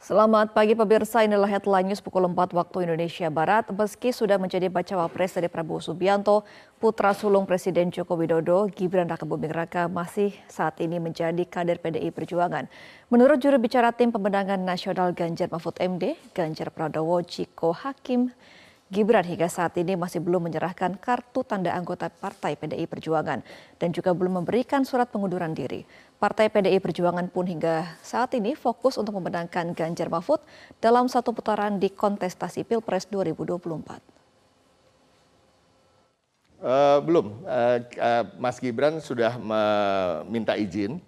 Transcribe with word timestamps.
Selamat 0.00 0.56
pagi 0.56 0.72
pemirsa, 0.72 1.28
inilah 1.28 1.44
headline 1.44 1.92
news 1.92 2.00
pukul 2.00 2.24
4 2.24 2.56
waktu 2.56 2.88
Indonesia 2.88 3.28
Barat. 3.28 3.68
Meski 3.68 4.16
sudah 4.16 4.40
menjadi 4.40 4.72
bacawa 4.72 5.04
pres 5.12 5.36
dari 5.36 5.44
Prabowo 5.44 5.76
Subianto, 5.76 6.48
putra 6.80 7.12
sulung 7.12 7.44
Presiden 7.44 7.92
Joko 7.92 8.16
Widodo, 8.16 8.64
Gibran 8.72 9.12
Raka 9.12 9.28
Buming 9.28 9.52
Raka 9.52 9.92
masih 9.92 10.32
saat 10.48 10.80
ini 10.80 10.96
menjadi 10.96 11.44
kader 11.44 11.84
PDI 11.84 12.16
Perjuangan. 12.16 12.72
Menurut 13.12 13.44
juru 13.44 13.60
bicara 13.60 13.92
tim 13.92 14.08
pemenangan 14.08 14.64
nasional 14.64 15.12
Ganjar 15.12 15.52
Mahfud 15.52 15.76
MD, 15.76 16.16
Ganjar 16.32 16.72
Prabowo 16.72 17.20
Ciko 17.20 17.76
Hakim, 17.76 18.32
Gibran 18.90 19.22
hingga 19.22 19.46
saat 19.46 19.78
ini 19.78 19.94
masih 19.94 20.18
belum 20.18 20.50
menyerahkan 20.50 20.98
kartu 20.98 21.46
tanda 21.46 21.70
anggota 21.70 22.10
Partai 22.10 22.58
PDI 22.58 22.90
Perjuangan 22.90 23.38
dan 23.78 23.94
juga 23.94 24.10
belum 24.10 24.42
memberikan 24.42 24.82
surat 24.82 25.06
pengunduran 25.14 25.54
diri. 25.54 25.86
Partai 26.18 26.50
PDI 26.50 26.82
Perjuangan 26.82 27.30
pun 27.30 27.46
hingga 27.46 27.86
saat 28.02 28.34
ini 28.34 28.58
fokus 28.58 28.98
untuk 28.98 29.14
memenangkan 29.22 29.78
Ganjar 29.78 30.10
Mahfud 30.10 30.42
dalam 30.82 31.06
satu 31.06 31.30
putaran 31.30 31.78
di 31.78 31.86
kontestasi 31.86 32.66
Pilpres 32.66 33.06
2024. 33.06 34.02
Uh, 36.58 36.98
belum, 37.06 37.46
uh, 37.46 37.78
uh, 37.94 38.24
Mas 38.42 38.58
Gibran 38.58 38.98
sudah 38.98 39.38
meminta 39.38 40.58
izin, 40.58 40.98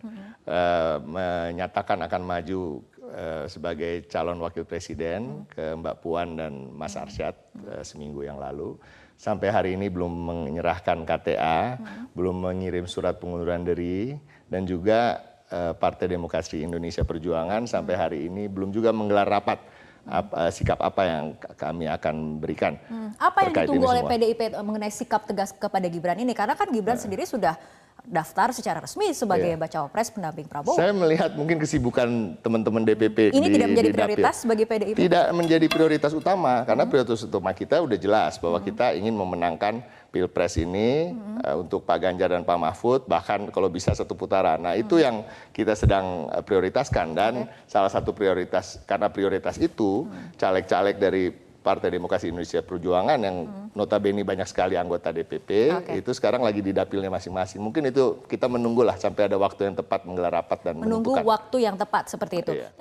uh, 0.47 1.03
menyatakan 1.03 1.99
akan 1.99 2.23
maju 2.23 2.87
Eh, 3.13 3.45
sebagai 3.45 4.09
calon 4.09 4.41
wakil 4.41 4.65
presiden 4.65 5.45
ke 5.53 5.77
Mbak 5.77 5.97
Puan 6.01 6.33
dan 6.33 6.73
Mas 6.73 6.97
Arsyad 6.97 7.37
uh, 7.61 7.85
seminggu 7.85 8.25
yang 8.25 8.41
lalu. 8.41 8.81
Sampai 9.21 9.53
hari 9.53 9.77
ini 9.77 9.93
belum 9.93 10.09
menyerahkan 10.09 11.05
KTA, 11.05 11.77
hmm. 11.77 12.17
belum 12.17 12.41
mengirim 12.41 12.89
surat 12.89 13.21
pengunduran 13.21 13.69
diri, 13.69 14.17
dan 14.49 14.65
juga 14.65 15.21
uh, 15.53 15.77
Partai 15.77 16.09
Demokrasi 16.09 16.65
Indonesia 16.65 17.05
Perjuangan 17.05 17.69
sampai 17.69 18.01
hari 18.01 18.19
ini 18.33 18.49
belum 18.49 18.73
juga 18.73 18.97
menggelar 18.97 19.29
rapat 19.29 19.61
apa, 20.09 20.49
sikap 20.49 20.81
apa 20.81 21.03
yang 21.05 21.25
kami 21.37 21.93
akan 21.93 22.41
berikan. 22.41 22.81
Hmm. 22.89 23.13
Apa 23.21 23.45
yang 23.45 23.53
ditunggu 23.53 23.93
oleh 23.93 24.09
PDIP 24.09 24.57
mengenai 24.57 24.89
sikap 24.89 25.29
tegas 25.29 25.53
kepada 25.53 25.85
Gibran 25.85 26.17
ini? 26.17 26.33
Karena 26.33 26.57
kan 26.57 26.73
Gibran 26.73 26.97
nah. 26.97 27.03
sendiri 27.05 27.29
sudah 27.29 27.61
daftar 28.03 28.51
secara 28.51 28.83
resmi 28.83 29.15
sebagai 29.15 29.55
yeah. 29.55 29.61
bacawa 29.61 29.87
pres 29.87 30.11
pendamping 30.11 30.51
Prabowo. 30.51 30.75
Saya 30.75 30.91
melihat 30.91 31.39
mungkin 31.39 31.63
kesibukan 31.63 32.35
teman-teman 32.43 32.83
DPP 32.83 33.31
ini 33.31 33.47
di, 33.47 33.55
tidak 33.55 33.69
menjadi 33.71 33.89
di 33.89 33.95
prioritas 33.95 34.37
bagi 34.43 34.65
PDIP. 34.67 34.97
Tidak 34.99 35.27
menjadi 35.31 35.67
prioritas 35.71 36.13
utama 36.13 36.67
karena 36.67 36.83
hmm. 36.83 36.91
prioritas 36.91 37.23
utama 37.23 37.55
kita 37.55 37.79
udah 37.79 37.99
jelas 37.99 38.43
bahwa 38.43 38.59
hmm. 38.59 38.67
kita 38.67 38.87
ingin 38.99 39.15
memenangkan 39.15 39.75
pilpres 40.11 40.59
ini 40.59 41.15
hmm. 41.15 41.47
uh, 41.47 41.57
untuk 41.63 41.87
Pak 41.87 41.99
Ganjar 42.03 42.35
dan 42.35 42.43
Pak 42.43 42.59
Mahfud 42.59 43.07
bahkan 43.07 43.47
kalau 43.55 43.71
bisa 43.71 43.95
satu 43.95 44.19
putaran. 44.19 44.59
Nah 44.59 44.75
itu 44.75 44.99
hmm. 44.99 45.05
yang 45.07 45.17
kita 45.55 45.79
sedang 45.79 46.27
uh, 46.27 46.43
prioritaskan 46.43 47.15
dan 47.15 47.47
okay. 47.47 47.71
salah 47.71 47.89
satu 47.89 48.11
prioritas 48.11 48.83
karena 48.83 49.09
prioritas 49.15 49.63
itu 49.63 50.11
hmm. 50.11 50.35
caleg-caleg 50.43 50.99
hmm. 50.99 51.05
dari 51.07 51.25
Partai 51.63 51.95
Demokrasi 51.95 52.35
Indonesia 52.35 52.59
Perjuangan 52.61 53.17
yang 53.23 53.47
hmm. 53.47 53.79
notabene 53.79 54.27
banyak 54.27 54.51
sekali 54.51 54.75
anggota 54.75 55.15
DPP 55.15 55.51
okay. 55.71 56.03
itu 56.03 56.11
sekarang 56.11 56.43
lagi 56.43 56.59
di 56.59 56.75
dapilnya 56.75 57.09
masing-masing. 57.09 57.63
Mungkin 57.63 57.95
itu 57.95 58.27
kita 58.27 58.51
menunggulah 58.51 58.99
sampai 58.99 59.31
ada 59.31 59.39
waktu 59.39 59.71
yang 59.71 59.79
tepat 59.79 60.03
menggelar 60.03 60.43
rapat 60.43 60.59
dan 60.67 60.83
menunggu 60.83 61.15
menentukan. 61.15 61.25
waktu 61.25 61.57
yang 61.63 61.77
tepat 61.79 62.11
seperti 62.11 62.43
itu. 62.43 62.53
Iya. 62.59 62.75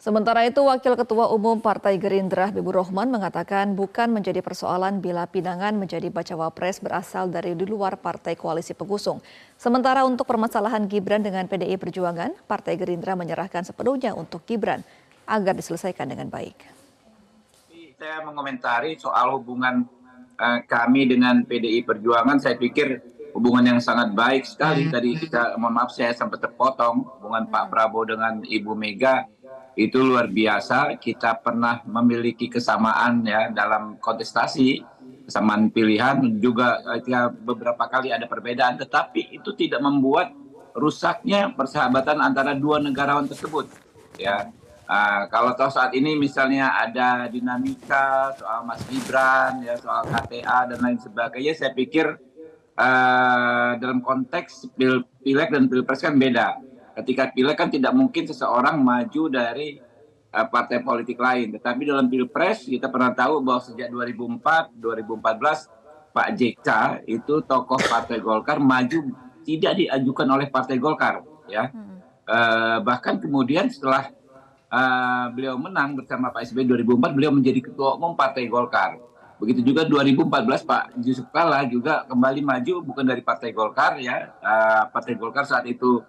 Sementara 0.00 0.48
itu, 0.48 0.64
Wakil 0.64 0.96
Ketua 0.96 1.28
Umum 1.28 1.60
Partai 1.60 2.00
Gerindra 2.00 2.48
Bibu 2.48 2.72
Rohman 2.72 3.12
mengatakan 3.12 3.76
bukan 3.76 4.08
menjadi 4.08 4.40
persoalan 4.40 4.96
bila 5.04 5.28
pinangan 5.28 5.76
menjadi 5.76 6.08
bacawa 6.08 6.48
pres 6.48 6.80
berasal 6.80 7.28
dari 7.28 7.52
di 7.52 7.68
luar 7.68 8.00
partai 8.00 8.32
koalisi 8.32 8.72
pengusung. 8.72 9.20
Sementara 9.60 10.08
untuk 10.08 10.24
permasalahan 10.24 10.88
Gibran 10.88 11.20
dengan 11.20 11.44
PDI 11.44 11.76
Perjuangan, 11.76 12.32
Partai 12.48 12.80
Gerindra 12.80 13.12
menyerahkan 13.12 13.60
sepenuhnya 13.60 14.16
untuk 14.16 14.40
Gibran 14.48 14.80
agar 15.28 15.52
diselesaikan 15.52 16.08
dengan 16.08 16.32
baik 16.32 16.79
saya 18.00 18.24
mengomentari 18.24 18.96
soal 18.96 19.36
hubungan 19.36 19.84
uh, 20.40 20.64
kami 20.64 21.04
dengan 21.04 21.44
PDI 21.44 21.84
Perjuangan, 21.84 22.40
saya 22.40 22.56
pikir 22.56 22.96
hubungan 23.36 23.76
yang 23.76 23.80
sangat 23.84 24.16
baik 24.16 24.48
sekali. 24.48 24.88
Hmm. 24.88 24.92
Tadi 24.96 25.10
kita, 25.20 25.60
mohon 25.60 25.76
maaf 25.76 25.92
saya 25.92 26.16
sempat 26.16 26.40
terpotong, 26.40 27.04
hubungan 27.20 27.52
Pak 27.52 27.68
Prabowo 27.68 28.08
dengan 28.08 28.40
Ibu 28.40 28.72
Mega 28.72 29.28
itu 29.76 30.00
luar 30.00 30.32
biasa. 30.32 30.96
Kita 30.96 31.44
pernah 31.44 31.84
memiliki 31.84 32.48
kesamaan 32.48 33.20
ya 33.28 33.52
dalam 33.52 34.00
kontestasi, 34.00 34.80
kesamaan 35.28 35.68
pilihan, 35.68 36.24
juga 36.40 36.80
ya, 37.04 37.28
beberapa 37.28 37.84
kali 37.84 38.16
ada 38.16 38.24
perbedaan, 38.24 38.80
tetapi 38.80 39.28
itu 39.28 39.52
tidak 39.52 39.84
membuat 39.84 40.32
rusaknya 40.72 41.52
persahabatan 41.52 42.16
antara 42.24 42.56
dua 42.56 42.80
negarawan 42.80 43.28
tersebut. 43.28 43.68
Ya, 44.16 44.48
Uh, 44.90 45.30
kalau 45.30 45.54
toh 45.54 45.70
saat 45.70 45.94
ini 45.94 46.18
misalnya 46.18 46.74
ada 46.74 47.30
dinamika 47.30 48.34
soal 48.34 48.66
Mas 48.66 48.82
Gibran, 48.90 49.62
ya 49.62 49.78
soal 49.78 50.02
KTA 50.02 50.66
dan 50.66 50.82
lain 50.82 50.98
sebagainya, 50.98 51.54
saya 51.54 51.70
pikir 51.70 52.10
uh, 52.74 53.78
dalam 53.78 54.02
konteks 54.02 54.74
pil 54.74 55.06
pileg 55.22 55.54
dan 55.54 55.70
pilpres 55.70 56.02
kan 56.02 56.18
beda. 56.18 56.58
Ketika 56.98 57.30
pileg 57.30 57.54
kan 57.54 57.70
tidak 57.70 57.94
mungkin 57.94 58.26
seseorang 58.26 58.82
maju 58.82 59.30
dari 59.30 59.78
uh, 60.34 60.46
partai 60.50 60.82
politik 60.82 61.22
lain, 61.22 61.54
tetapi 61.54 61.86
dalam 61.86 62.10
pilpres 62.10 62.66
kita 62.66 62.90
pernah 62.90 63.14
tahu 63.14 63.46
bahwa 63.46 63.62
sejak 63.62 63.94
2004, 63.94 64.74
2014 64.74 65.70
Pak 66.10 66.28
JK 66.34 66.68
itu 67.06 67.46
tokoh 67.46 67.78
Partai 67.78 68.18
Golkar 68.18 68.58
maju 68.58 69.14
tidak 69.46 69.78
diajukan 69.78 70.26
oleh 70.34 70.50
Partai 70.50 70.82
Golkar, 70.82 71.22
ya. 71.46 71.70
Uh, 72.26 72.82
bahkan 72.82 73.22
kemudian 73.22 73.70
setelah 73.70 74.10
uh, 74.70 75.26
beliau 75.34 75.58
menang 75.58 75.98
bersama 75.98 76.30
Pak 76.30 76.46
SBY 76.48 76.86
2004 76.86 77.16
beliau 77.16 77.32
menjadi 77.34 77.60
ketua 77.60 77.98
umum 77.98 78.14
Partai 78.14 78.46
Golkar. 78.46 78.96
Begitu 79.40 79.72
juga 79.72 79.88
2014 79.88 80.68
Pak 80.68 80.82
Yusuf 81.00 81.26
Kala 81.32 81.64
juga 81.64 82.04
kembali 82.04 82.40
maju 82.44 82.74
bukan 82.84 83.04
dari 83.04 83.24
Partai 83.24 83.50
Golkar 83.50 83.98
ya. 83.98 84.30
Uh, 84.40 84.84
Partai 84.92 85.16
Golkar 85.16 85.48
saat 85.48 85.64
itu 85.66 86.04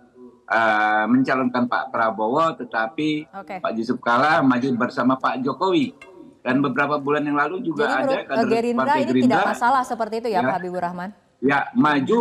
uh, 0.51 1.05
mencalonkan 1.07 1.65
Pak 1.65 1.95
Prabowo 1.95 2.53
tetapi 2.59 3.31
okay. 3.31 3.57
Pak 3.63 3.71
Yusuf 3.73 3.97
Kala 4.03 4.43
maju 4.43 4.67
bersama 4.77 5.17
Pak 5.17 5.41
Jokowi. 5.41 6.11
Dan 6.41 6.57
beberapa 6.57 6.97
bulan 6.97 7.21
yang 7.21 7.37
lalu 7.37 7.61
juga 7.61 7.85
Jadi 8.01 8.01
ada 8.01 8.15
kader 8.25 8.49
Gerindra 8.49 8.81
Partai 8.81 8.97
ini 8.97 9.11
Gerindra 9.13 9.37
tidak 9.37 9.51
masalah 9.53 9.81
seperti 9.85 10.15
itu 10.25 10.29
ya, 10.33 10.41
ya 10.41 10.49
Pak 10.49 10.55
Habibur 10.57 10.81
Rahman. 10.81 11.09
Ya, 11.37 11.59
maju 11.77 12.19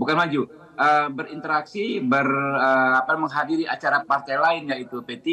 bukan 0.00 0.14
maju 0.16 0.40
uh, 0.78 1.08
berinteraksi, 1.10 1.98
ber 1.98 2.30
uh, 2.30 3.02
apa 3.02 3.18
menghadiri 3.18 3.66
acara 3.66 4.06
partai 4.06 4.38
lain 4.38 4.70
yaitu 4.70 5.02
P3 5.02 5.26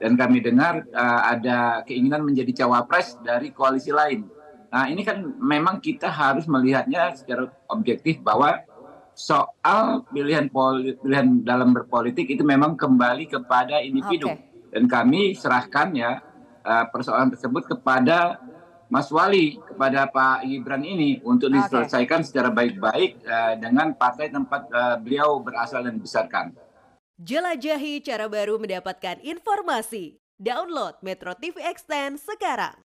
dan 0.00 0.16
kami 0.16 0.40
dengar 0.40 0.82
uh, 0.90 1.20
ada 1.30 1.84
keinginan 1.86 2.24
menjadi 2.24 2.64
cawapres 2.64 3.20
dari 3.20 3.52
koalisi 3.52 3.92
lain. 3.92 4.26
Nah, 4.74 4.90
ini 4.90 5.06
kan 5.06 5.22
memang 5.38 5.78
kita 5.78 6.10
harus 6.10 6.50
melihatnya 6.50 7.14
secara 7.14 7.46
objektif 7.70 8.18
bahwa 8.18 8.58
soal 9.14 10.02
pilihan 10.10 10.50
poli, 10.50 10.98
pilihan 10.98 11.46
dalam 11.46 11.70
berpolitik 11.70 12.26
itu 12.26 12.42
memang 12.42 12.74
kembali 12.74 13.30
kepada 13.30 13.78
individu 13.78 14.26
okay. 14.26 14.74
dan 14.74 14.90
kami 14.90 15.38
serahkan 15.38 15.94
ya 15.94 16.18
uh, 16.66 16.84
persoalan 16.90 17.30
tersebut 17.30 17.70
kepada 17.70 18.42
Mas 18.94 19.10
Wali 19.10 19.58
kepada 19.58 20.06
Pak 20.06 20.46
Gibran 20.46 20.86
ini 20.86 21.18
untuk 21.26 21.50
diselesaikan 21.50 22.22
okay. 22.22 22.26
secara 22.30 22.54
baik-baik 22.54 23.26
uh, 23.26 23.58
dengan 23.58 23.90
partai 23.90 24.30
tempat 24.30 24.70
uh, 24.70 25.02
beliau 25.02 25.42
berasal 25.42 25.82
dan 25.82 25.98
dibesarkan. 25.98 26.54
Jelajahi 27.18 28.06
cara 28.06 28.30
baru 28.30 28.54
mendapatkan 28.54 29.18
informasi. 29.26 30.22
Download 30.38 30.94
Metro 31.02 31.34
TV 31.34 31.58
Extend 31.66 32.22
sekarang. 32.22 32.78